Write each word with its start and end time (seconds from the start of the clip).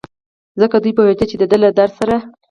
ځکه 0.61 0.77
دی 0.83 0.91
پوهېده 0.97 1.25
چې 1.29 1.35
دده 1.41 1.57
له 1.63 1.69
درد 1.77 1.93
سره. 1.99 2.15